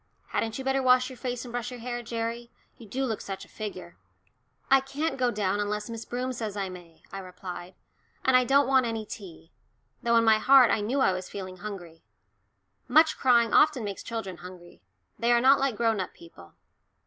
[0.29, 3.45] Hadn't you better wash your face and brush your hair, Gerry you do look such
[3.45, 3.97] a figure."
[4.67, 7.75] "I can't go down unless Miss Broom says I may," I replied,
[8.25, 9.51] "and I don't want any tea,"
[10.01, 12.01] though in my heart I knew I was feeling hungry.
[12.87, 14.81] Much crying often makes children hungry;
[15.19, 16.55] they are not like grown up people.